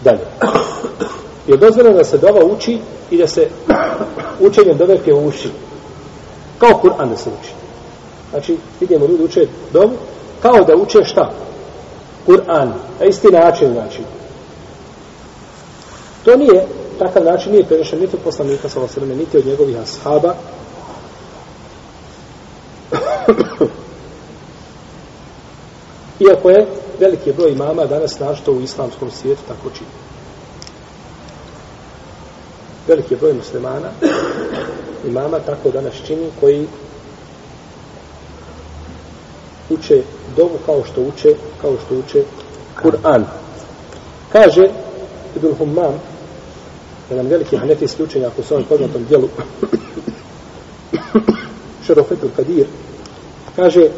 [0.00, 0.26] Dalje.
[1.46, 2.78] Je dozvoljeno da se dova uči
[3.10, 3.48] i da se
[4.40, 5.50] učenje doveke uši.
[6.58, 7.50] Kao Kur'an da se uči.
[8.30, 9.92] Znači, vidimo ljudi uče dovu,
[10.42, 11.30] kao da uče šta?
[12.26, 12.68] Kur'an.
[13.00, 14.00] Na isti način, znači.
[16.24, 16.66] To nije,
[16.98, 20.34] takav način nije prenešen niti od poslanika sa osrme, niti od njegovih ashaba.
[26.20, 26.66] Iako je
[27.00, 29.90] veliki broj imama danas našto u islamskom svijetu tako čini.
[32.88, 33.88] Veliki broj muslimana
[35.06, 36.66] imama tako danas čini koji
[39.70, 40.02] uče
[40.36, 42.24] dovu kao što uče kao što uče
[42.82, 43.24] Kur'an.
[44.32, 44.68] Kaže
[45.36, 46.00] Ibn Humam
[47.10, 49.28] jedan veliki hanefijski učenjak u svojom poznatom dijelu
[51.86, 52.66] Šerofetul Kadir
[53.56, 53.88] kaže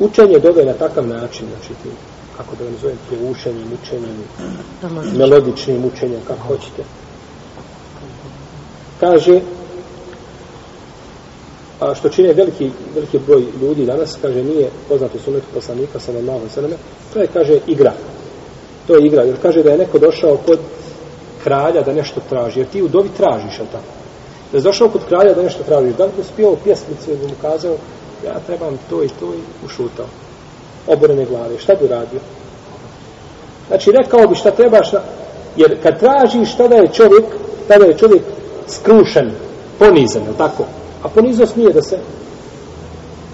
[0.00, 1.88] učenje dove na takav način znači ti,
[2.36, 4.16] kako da vam zovem pjevušenjem, učenjem
[5.18, 6.82] melodičnim učenjem, kako hoćete
[9.00, 9.40] kaže
[11.80, 16.40] a što čine veliki, veliki broj ljudi danas, kaže, nije poznato sunetu poslanika, sa malo
[16.54, 16.76] sveme,
[17.12, 17.92] to je, kaže, igra.
[18.86, 20.58] To je igra, jer kaže da je neko došao kod
[21.44, 23.92] kralja da nešto traži, jer ti u dovi tražiš, ali tako?
[24.52, 27.34] Da je došao kod kralja da nešto tražiš, da li bi spio pjesmicu ili mu
[27.42, 27.76] kazao,
[28.26, 30.06] ja trebam to i to i ušutao.
[30.86, 32.20] Oborene glave, šta bi radio?
[33.68, 35.00] Znači, rekao bi šta trebaš, na...
[35.56, 37.24] jer kad tražiš, tada je čovjek,
[37.68, 38.22] tada je čovjek
[38.68, 39.30] skrušen,
[39.78, 40.64] ponizan, je tako?
[41.02, 41.98] A poniznost nije da se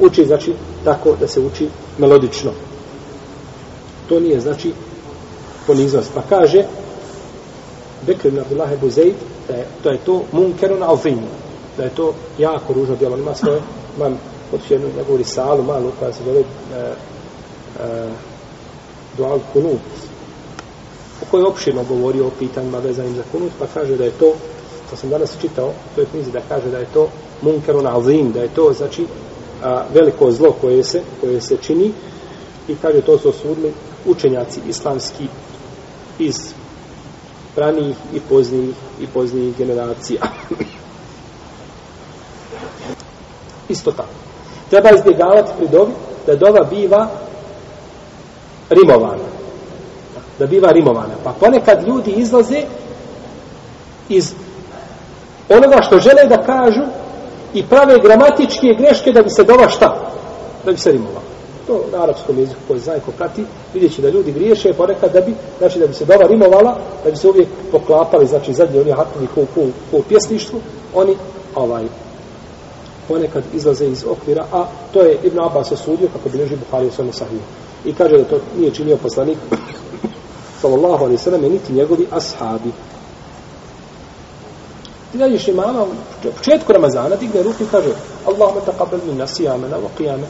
[0.00, 2.52] uči, znači, tako da se uči melodično.
[4.08, 4.72] To nije, znači,
[5.66, 6.10] poniznost.
[6.14, 6.64] Pa kaže,
[8.06, 9.14] Bekr ibn Abdullah ibn Zaid,
[9.48, 11.18] da je, to je to munkerun alfin,
[11.76, 13.16] da je to jako ružno djelo.
[13.16, 13.60] Ima svoje,
[13.96, 14.18] imam
[14.50, 16.44] hoću jednu njegovu risalu malu koja se zove e,
[17.80, 18.08] e,
[19.16, 19.80] dual kunut,
[21.22, 24.32] u kojoj opširno govori o pitanjima vezanim za kunut, pa kaže da je to,
[24.90, 27.08] to sam danas čitao, to je knjizi da kaže da je to
[27.42, 29.06] munkerun azim da je to, znači,
[29.64, 31.92] a, veliko zlo koje se, koje se čini
[32.68, 33.72] i kaže to su osudili
[34.06, 35.26] učenjaci islamski
[36.18, 36.36] iz
[37.56, 40.22] ranijih i poznijih i poznijih generacija.
[43.68, 44.25] Isto tako.
[44.70, 45.92] Treba izbjegavati pri dovi
[46.26, 47.08] da dova biva
[48.70, 49.26] rimovana.
[50.38, 51.14] Da biva rimovana.
[51.24, 52.62] Pa ponekad ljudi izlaze
[54.08, 54.32] iz
[55.48, 56.82] onoga što žele da kažu
[57.54, 59.96] i prave gramatičke greške da bi se dova šta?
[60.64, 63.44] Da bi se rimovala to na arapskom jeziku koji zna ko prati,
[63.74, 67.10] vidjet će da ljudi griješe ponekad da bi, znači da bi se dova rimovala, da
[67.10, 69.60] bi se uvijek poklapali, znači zadnji oni hatni ko, ko,
[69.90, 70.60] ko u pjesništvu,
[70.94, 71.16] oni
[71.54, 71.84] ovaj
[73.08, 77.12] ponekad izlaze iz okvira, a to je Ibn Abbas osudio kako bilježi Buhari u svojom
[77.12, 77.40] sahiju.
[77.84, 79.38] I kaže da to nije činio poslanik
[80.60, 82.70] sallallahu alaihi sallam niti njegovi ashabi.
[85.12, 87.88] Ti dađeš imama u početku Ramazana, digne ruku i kaže
[88.26, 90.26] Allahumma taqabbal minna siyamana wa qiyamana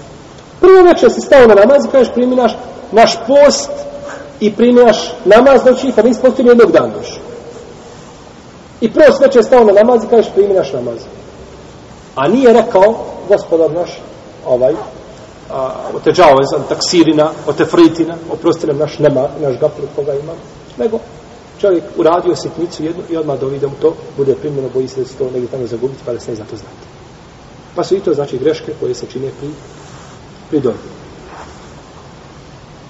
[0.60, 2.56] Prvo večer si stao na namaz i kažeš primi naš,
[2.93, 3.70] naš post
[4.41, 7.20] i primi naš namaz, znači kad nisi postio jednog dana još.
[8.81, 10.98] I prvo večer stao na namaz i kažeš primi naš namaz.
[12.16, 13.91] A nije rekao, gospodar naš,
[14.47, 14.75] ovaj,
[15.50, 20.15] a, o te džavezan, taksirina, o te fritina, oprosti nam naš nema, naš gapur koga
[20.15, 20.32] ima,
[20.78, 20.99] nego
[21.60, 25.06] čovjek uradio sitnicu jednu i odmah dovi da mu to bude primljeno, boji se da
[25.06, 26.87] se to negdje tamo zagubiti, pa da se ne zna to znati.
[27.75, 29.49] Pa su i to znači greške koje se čine pri
[30.50, 30.96] pri dobi.